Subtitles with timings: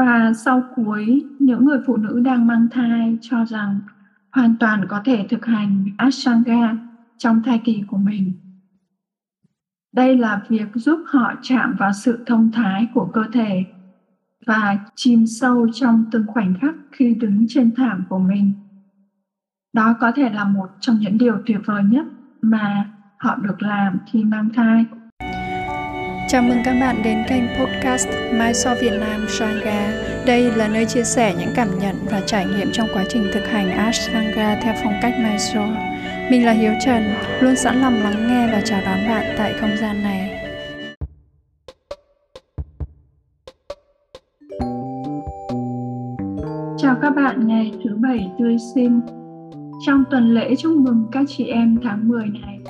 [0.00, 3.80] Và sau cuối, những người phụ nữ đang mang thai cho rằng
[4.30, 6.76] hoàn toàn có thể thực hành Ashtanga
[7.18, 8.32] trong thai kỳ của mình.
[9.92, 13.64] Đây là việc giúp họ chạm vào sự thông thái của cơ thể
[14.46, 18.52] và chìm sâu trong từng khoảnh khắc khi đứng trên thảm của mình.
[19.72, 22.06] Đó có thể là một trong những điều tuyệt vời nhất
[22.42, 24.84] mà họ được làm khi mang thai.
[26.32, 29.92] Chào mừng các bạn đến kênh podcast Mai So Việt Nam Sangha.
[30.26, 33.46] Đây là nơi chia sẻ những cảm nhận và trải nghiệm trong quá trình thực
[33.46, 35.66] hành Ashtanga theo phong cách Mai So.
[36.30, 37.02] Mình là Hiếu Trần,
[37.40, 40.30] luôn sẵn lòng lắng nghe và chào đón bạn tại không gian này.
[46.78, 49.00] Chào các bạn ngày thứ bảy tươi sinh.
[49.86, 52.60] Trong tuần lễ chúc mừng các chị em tháng 10 này,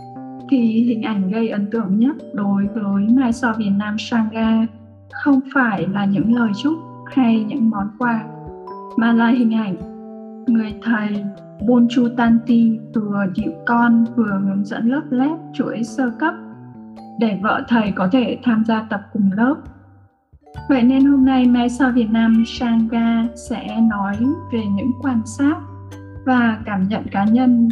[0.50, 4.66] thì hình ảnh gây ấn tượng nhất đối với Mai So Việt Nam Sangha
[5.12, 6.74] không phải là những lời chúc
[7.06, 8.24] hay những món quà,
[8.96, 9.76] mà là hình ảnh
[10.46, 11.24] người thầy
[11.68, 16.34] Bonchu Tanti vừa dịu con vừa hướng dẫn lớp lép chuỗi sơ cấp
[17.20, 19.56] để vợ thầy có thể tham gia tập cùng lớp.
[20.68, 24.16] Vậy nên hôm nay Mai So Việt Nam Sangha sẽ nói
[24.52, 25.56] về những quan sát
[26.26, 27.68] và cảm nhận cá nhân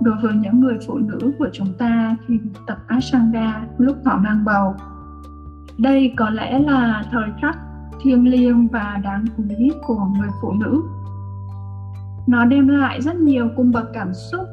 [0.00, 4.44] đối với những người phụ nữ của chúng ta khi tập Ashtanga lúc họ mang
[4.44, 4.74] bầu.
[5.78, 7.58] Đây có lẽ là thời khắc
[8.02, 10.82] thiêng liêng và đáng quý của người phụ nữ.
[12.26, 14.44] Nó đem lại rất nhiều cung bậc cảm xúc,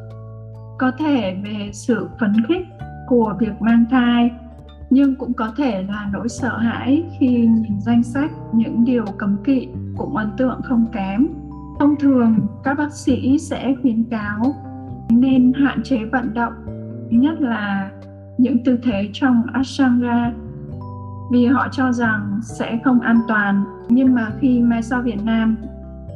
[0.80, 2.66] có thể về sự phấn khích
[3.08, 4.32] của việc mang thai,
[4.90, 9.38] nhưng cũng có thể là nỗi sợ hãi khi nhìn danh sách những điều cấm
[9.44, 11.28] kỵ cũng ấn tượng không kém.
[11.80, 14.42] Thông thường, các bác sĩ sẽ khuyến cáo
[15.10, 16.54] nên hạn chế vận động.
[17.10, 17.92] Nhất là
[18.38, 20.32] những tư thế trong ashtanga
[21.32, 23.64] vì họ cho rằng sẽ không an toàn.
[23.90, 25.56] Nhưng mà khi mai sau Việt Nam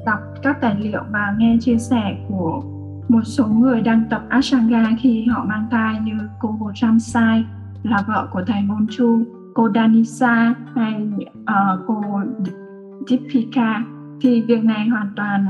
[0.06, 2.62] đọc các tài liệu và nghe chia sẻ của
[3.10, 7.44] một số người đang tập Ashtanga khi họ mang thai như cô Jamsai
[7.84, 9.24] là vợ của thầy Môn Chu,
[9.54, 11.08] cô Danisa hay
[11.40, 12.04] uh, cô
[13.10, 13.84] Deepika
[14.22, 15.46] thì việc này hoàn toàn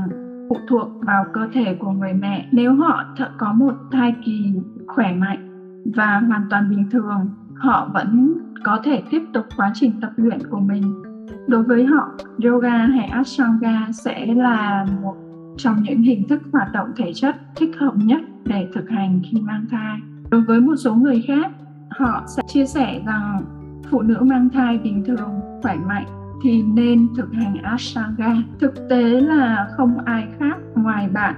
[0.52, 2.48] phụ thuộc vào cơ thể của người mẹ.
[2.52, 4.52] Nếu họ thật có một thai kỳ
[4.86, 5.48] khỏe mạnh
[5.96, 10.38] và hoàn toàn bình thường, họ vẫn có thể tiếp tục quá trình tập luyện
[10.50, 11.02] của mình.
[11.48, 12.08] Đối với họ,
[12.44, 15.14] yoga hay ashtanga sẽ là một
[15.56, 19.40] trong những hình thức hoạt động thể chất thích hợp nhất để thực hành khi
[19.40, 19.98] mang thai.
[20.30, 21.50] Đối với một số người khác,
[21.90, 23.42] họ sẽ chia sẻ rằng
[23.90, 28.42] phụ nữ mang thai bình thường, khỏe mạnh thì nên thực hành Ashtanga.
[28.60, 31.34] Thực tế là không ai khác ngoài bạn,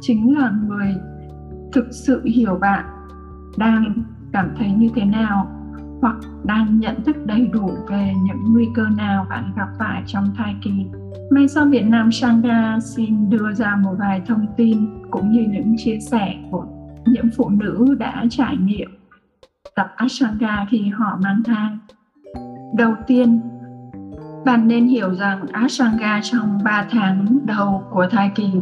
[0.00, 0.94] chính là người
[1.72, 2.84] thực sự hiểu bạn
[3.56, 3.94] đang
[4.32, 5.54] cảm thấy như thế nào
[6.00, 10.34] hoặc đang nhận thức đầy đủ về những nguy cơ nào bạn gặp phải trong
[10.36, 10.86] thai kỳ.
[11.30, 15.74] May sau Việt Nam Sangha xin đưa ra một vài thông tin cũng như những
[15.78, 16.66] chia sẻ của
[17.06, 18.90] những phụ nữ đã trải nghiệm
[19.76, 21.78] tập Ashtanga khi họ mang thai.
[22.76, 23.40] Đầu tiên,
[24.44, 28.52] bạn nên hiểu rằng Ashtanga trong 3 tháng đầu của thai kỳ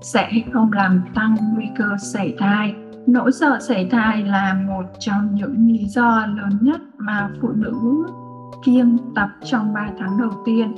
[0.00, 2.74] sẽ không làm tăng nguy cơ sảy thai.
[3.06, 7.72] Nỗi sợ sảy thai là một trong những lý do lớn nhất mà phụ nữ
[8.64, 10.74] kiêng tập trong 3 tháng đầu tiên.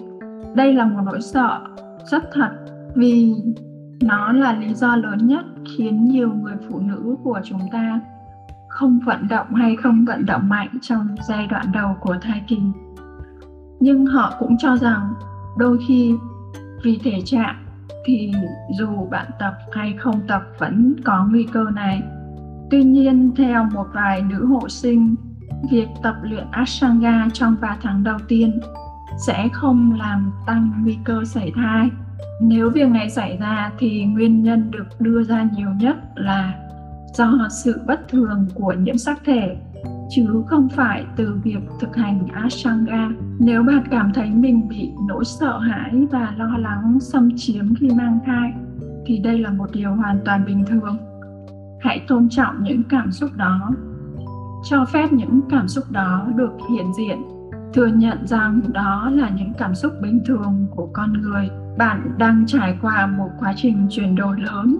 [0.54, 1.60] Đây là một nỗi sợ
[2.10, 2.50] rất thật
[2.94, 3.34] vì
[4.02, 5.44] nó là lý do lớn nhất
[5.76, 8.00] khiến nhiều người phụ nữ của chúng ta
[8.68, 12.58] không vận động hay không vận động mạnh trong giai đoạn đầu của thai kỳ
[13.80, 15.14] nhưng họ cũng cho rằng
[15.58, 16.14] đôi khi
[16.84, 17.64] vì thể trạng
[18.04, 18.32] thì
[18.78, 22.02] dù bạn tập hay không tập vẫn có nguy cơ này
[22.70, 25.14] tuy nhiên, theo một vài nữ hộ sinh,
[25.70, 28.60] việc tập luyện ashtanga trong 3 tháng đầu tiên
[29.26, 31.90] sẽ không làm tăng nguy cơ xảy thai
[32.40, 36.54] nếu việc này xảy ra thì nguyên nhân được đưa ra nhiều nhất là
[37.14, 39.56] do sự bất thường của nhiễm sắc thể,
[40.10, 43.10] chứ không phải từ việc thực hành Ashtanga.
[43.38, 47.90] Nếu bạn cảm thấy mình bị nỗi sợ hãi và lo lắng xâm chiếm khi
[47.96, 48.52] mang thai,
[49.06, 50.96] thì đây là một điều hoàn toàn bình thường.
[51.80, 53.70] Hãy tôn trọng những cảm xúc đó.
[54.64, 57.18] Cho phép những cảm xúc đó được hiện diện.
[57.74, 61.50] Thừa nhận rằng đó là những cảm xúc bình thường của con người.
[61.78, 64.76] Bạn đang trải qua một quá trình chuyển đổi lớn.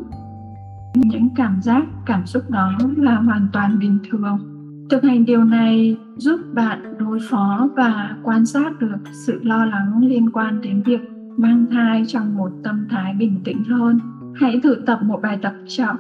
[0.94, 4.55] Những cảm giác, cảm xúc đó là hoàn toàn bình thường
[4.90, 10.06] Thực hành điều này giúp bạn đối phó và quan sát được sự lo lắng
[10.06, 11.00] liên quan đến việc
[11.36, 14.00] mang thai trong một tâm thái bình tĩnh hơn.
[14.34, 15.96] Hãy thử tập một bài tập chậm,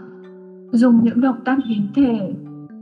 [0.72, 2.34] dùng những động tác hiến thể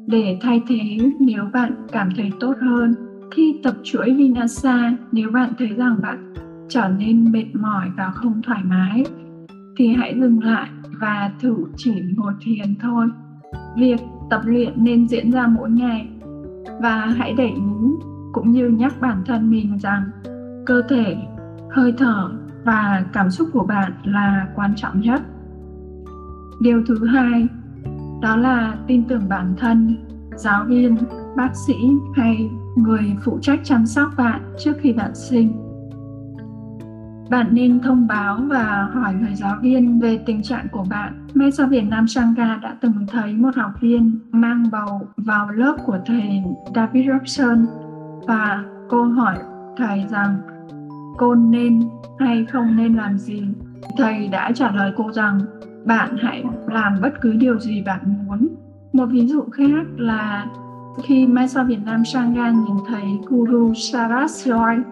[0.07, 2.95] để thay thế nếu bạn cảm thấy tốt hơn.
[3.31, 4.97] Khi tập chuỗi vinyasa.
[5.13, 6.35] nếu bạn thấy rằng bạn
[6.69, 9.05] trở nên mệt mỏi và không thoải mái
[9.77, 10.69] thì hãy dừng lại
[11.01, 13.07] và thử chỉ ngồi thiền thôi
[13.77, 14.01] việc
[14.31, 16.09] tập luyện nên diễn ra mỗi ngày.
[16.81, 17.63] Và hãy để ý,
[18.33, 20.03] cũng như nhắc bản thân mình rằng,
[20.67, 21.17] cơ thể,
[21.71, 22.31] hơi thở
[22.65, 25.23] và cảm xúc của bạn là quan trọng nhất.
[26.61, 27.47] Điều thứ hai,
[28.23, 29.97] đó là tin tưởng bản thân,
[30.37, 30.97] giáo viên,
[31.37, 31.75] bác sĩ
[32.15, 35.53] hay người phụ trách chăm sóc bạn trước khi bạn sinh
[37.31, 41.27] bạn nên thông báo và hỏi người giáo viên về tình trạng của bạn.
[41.35, 45.77] May sau Việt Nam Sangha đã từng thấy một học viên mang bầu vào lớp
[45.87, 46.43] của thầy
[46.75, 47.67] David Robson
[48.27, 49.37] và cô hỏi
[49.77, 50.37] thầy rằng,
[51.17, 51.81] cô nên
[52.19, 53.43] hay không nên làm gì.
[53.99, 55.41] Thầy đã trả lời cô rằng,
[55.85, 58.49] bạn hãy làm bất cứ điều gì bạn muốn.
[58.93, 60.47] Một ví dụ khác là
[61.03, 64.83] khi Mai sau Việt Nam Sangha nhìn thấy Guru Saraswati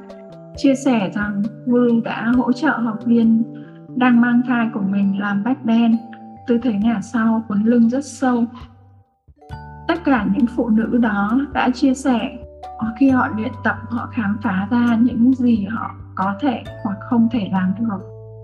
[0.56, 3.42] chia sẻ rằng Guru đã hỗ trợ học viên
[3.96, 5.96] đang mang thai của mình làm bách đen,
[6.46, 8.44] tư thế ngả sau, cuốn lưng rất sâu.
[9.88, 12.38] Tất cả những phụ nữ đó đã chia sẻ
[12.96, 17.28] khi họ luyện tập họ khám phá ra những gì họ có thể hoặc không
[17.32, 17.98] thể làm được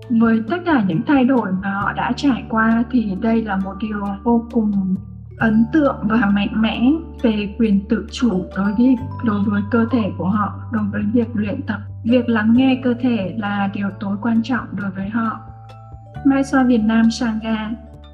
[0.09, 3.73] với tất cả những thay đổi mà họ đã trải qua thì đây là một
[3.79, 4.95] điều vô cùng
[5.37, 6.91] ấn tượng và mạnh mẽ
[7.21, 11.27] về quyền tự chủ đối với đối với cơ thể của họ đối với việc
[11.33, 15.39] luyện tập việc lắng nghe cơ thể là điều tối quan trọng đối với họ.
[16.25, 17.71] Mai so việt nam sangha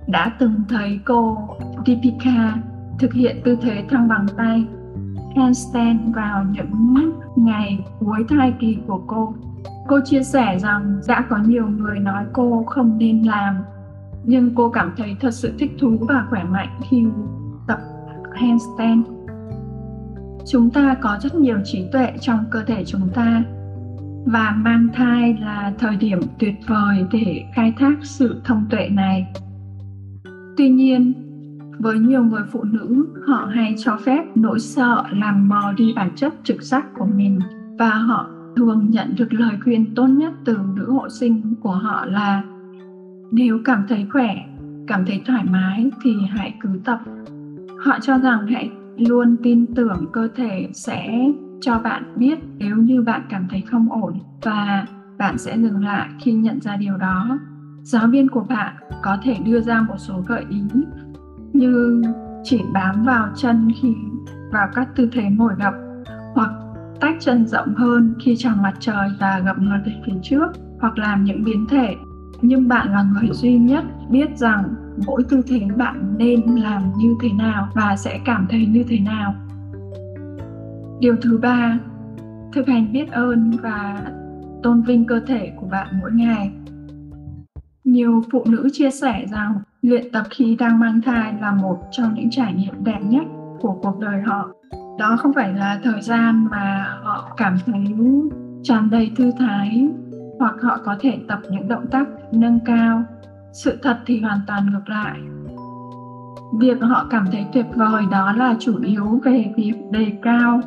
[0.07, 1.37] đã từng thấy cô
[1.85, 2.55] Deepika
[2.99, 4.65] thực hiện tư thế thăng bằng tay,
[5.35, 6.95] handstand vào những
[7.35, 9.33] ngày cuối thai kỳ của cô.
[9.87, 13.57] Cô chia sẻ rằng đã có nhiều người nói cô không nên làm,
[14.23, 17.05] nhưng cô cảm thấy thật sự thích thú và khỏe mạnh khi
[17.67, 17.79] tập
[18.33, 19.05] handstand.
[20.47, 23.43] Chúng ta có rất nhiều trí tuệ trong cơ thể chúng ta
[24.25, 29.27] và mang thai là thời điểm tuyệt vời để khai thác sự thông tuệ này.
[30.57, 31.13] Tuy nhiên,
[31.79, 36.09] với nhiều người phụ nữ, họ hay cho phép nỗi sợ làm mò đi bản
[36.15, 37.39] chất trực giác của mình
[37.79, 42.05] và họ thường nhận được lời khuyên tốt nhất từ nữ hộ sinh của họ
[42.05, 42.43] là
[43.31, 44.35] nếu cảm thấy khỏe,
[44.87, 46.99] cảm thấy thoải mái thì hãy cứ tập.
[47.79, 51.31] Họ cho rằng hãy luôn tin tưởng cơ thể sẽ
[51.65, 54.85] cho bạn biết nếu như bạn cảm thấy không ổn và
[55.17, 57.39] bạn sẽ dừng lại khi nhận ra điều đó.
[57.83, 60.61] Giáo viên của bạn có thể đưa ra một số gợi ý
[61.53, 62.01] như
[62.43, 63.95] chỉ bám vào chân khi,
[64.51, 65.73] vào các tư thế ngồi gập
[66.35, 66.51] hoặc
[67.01, 70.47] tách chân rộng hơn khi chào mặt trời và gập người về phía trước
[70.79, 71.95] hoặc làm những biến thể.
[72.41, 74.63] Nhưng bạn là người duy nhất biết rằng
[75.05, 78.99] mỗi tư thế bạn nên làm như thế nào và sẽ cảm thấy như thế
[78.99, 79.33] nào
[80.99, 81.79] điều thứ ba,
[82.53, 84.11] thực hành biết ơn và
[84.63, 86.51] tôn vinh cơ thể của bạn mỗi ngày.
[87.83, 92.13] Nhiều phụ nữ chia sẻ rằng luyện tập khi đang mang thai là một trong
[92.13, 93.23] những trải nghiệm đẹp nhất
[93.61, 94.49] của cuộc đời họ.
[94.99, 97.85] Đó không phải là thời gian mà họ cảm thấy
[98.63, 99.87] tràn đầy thư thái,
[100.39, 103.03] hoặc họ có thể tập những động tác nâng cao.
[103.53, 105.19] Sự thật thì hoàn toàn ngược lại.
[106.59, 110.61] Việc họ cảm thấy tuyệt vời đó là chủ yếu về việc đề cao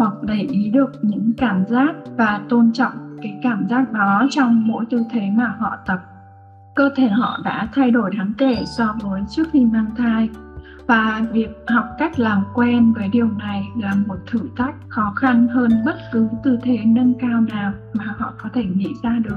[0.00, 4.66] hoặc để ý được những cảm giác và tôn trọng cái cảm giác đó trong
[4.66, 5.98] mỗi tư thế mà họ tập.
[6.74, 10.28] Cơ thể họ đã thay đổi đáng kể so với trước khi mang thai,
[10.86, 15.48] và việc học cách làm quen với điều này là một thử thách khó khăn
[15.48, 19.36] hơn bất cứ tư thế nâng cao nào mà họ có thể nghĩ ra được.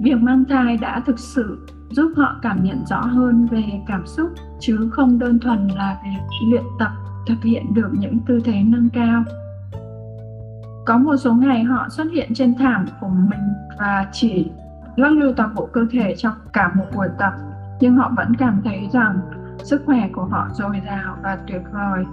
[0.00, 4.30] Việc mang thai đã thực sự giúp họ cảm nhận rõ hơn về cảm xúc,
[4.60, 6.90] chứ không đơn thuần là việc luyện tập
[7.26, 9.24] thực hiện được những tư thế nâng cao
[10.86, 14.50] có một số ngày họ xuất hiện trên thảm của mình và chỉ
[14.96, 17.32] lắc lư toàn bộ cơ thể trong cả một buổi tập.
[17.80, 19.20] Nhưng họ vẫn cảm thấy rằng
[19.58, 22.04] sức khỏe của họ dồi dào và tuyệt vời.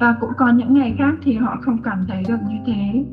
[0.00, 3.04] Và cũng có những ngày khác thì họ không cảm thấy được như thế.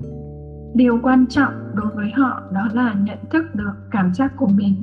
[0.74, 4.76] Điều quan trọng đối với họ đó là nhận thức được cảm giác của mình.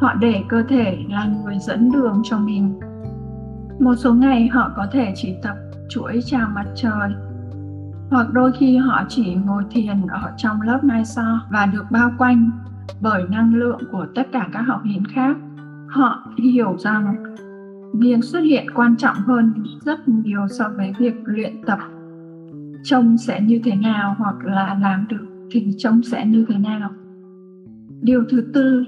[0.00, 2.80] Họ để cơ thể là người dẫn đường cho mình.
[3.78, 5.56] Một số ngày họ có thể chỉ tập
[5.88, 7.10] chuỗi chào mặt trời
[8.12, 12.10] hoặc đôi khi họ chỉ ngồi thiền ở trong lớp nai so và được bao
[12.18, 12.50] quanh
[13.00, 15.36] bởi năng lượng của tất cả các học viên khác.
[15.88, 17.34] Họ hiểu rằng
[17.94, 21.78] việc xuất hiện quan trọng hơn rất nhiều so với việc luyện tập.
[22.84, 26.90] Trông sẽ như thế nào hoặc là làm được thì trông sẽ như thế nào?
[28.00, 28.84] Điều thứ tư,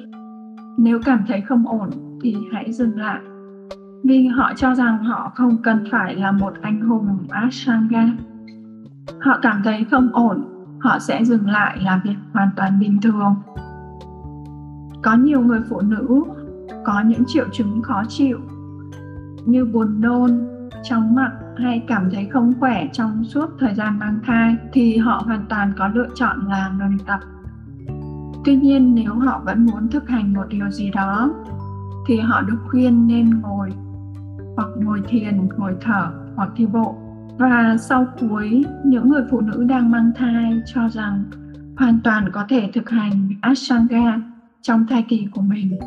[0.79, 1.91] nếu cảm thấy không ổn
[2.23, 3.21] thì hãy dừng lại.
[4.05, 8.11] Vì họ cho rằng họ không cần phải là một anh hùng ashtanga
[9.21, 10.45] họ cảm thấy không ổn
[10.81, 13.35] họ sẽ dừng lại làm việc hoàn toàn bình thường.
[15.03, 16.23] Có nhiều người phụ nữ
[16.85, 18.39] có những triệu chứng khó chịu
[19.45, 20.49] như buồn nôn,
[20.83, 25.23] chóng mặt hay cảm thấy không khỏe trong suốt thời gian mang thai thì họ
[25.25, 27.21] hoàn toàn có lựa chọn là ngừng tập.
[28.45, 31.31] Tuy nhiên nếu họ vẫn muốn thực hành một điều gì đó
[32.07, 33.71] thì họ được khuyên nên ngồi
[34.57, 37.04] hoặc ngồi thiền, ngồi thở hoặc đi bộ.
[37.39, 41.25] Và sau cuối, những người phụ nữ đang mang thai cho rằng
[41.77, 44.21] hoàn toàn có thể thực hành Ashtanga
[44.63, 45.79] trong thai kỳ của mình.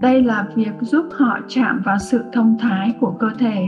[0.00, 3.64] Đây là việc giúp họ chạm vào sự thông thái của cơ thể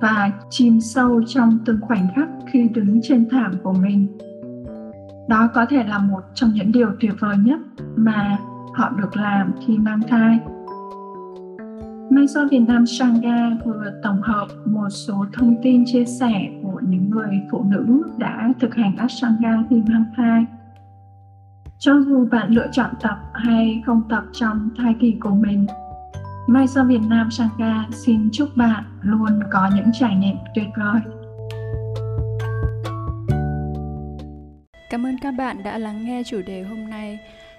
[0.00, 4.18] và chìm sâu trong từng khoảnh khắc khi đứng trên thảm của mình.
[5.28, 7.60] Đó có thể là một trong những điều tuyệt vời nhất
[7.96, 8.38] mà
[8.74, 10.38] họ được làm khi mang thai.
[12.10, 16.80] Mai do Việt Nam Sangha vừa tổng hợp một số thông tin chia sẻ của
[16.88, 20.44] những người phụ nữ đã thực hành Ashtanga khi mang thai.
[21.78, 25.66] Cho dù bạn lựa chọn tập hay không tập trong thai kỳ của mình,
[26.46, 31.00] Mai do Việt Nam Sangha xin chúc bạn luôn có những trải nghiệm tuyệt vời.
[34.90, 37.18] Cảm ơn các bạn đã lắng nghe chủ đề hôm nay.